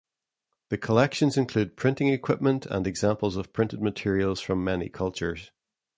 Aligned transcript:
The 0.69 0.79
collections 0.79 1.37
include 1.37 1.77
printing 1.77 2.07
equipment 2.07 2.65
and 2.65 2.87
examples 2.87 3.35
of 3.37 3.53
printed 3.53 3.83
materials 3.83 4.39
from 4.41 4.63
many 4.63 4.89
cultures. 4.89 5.51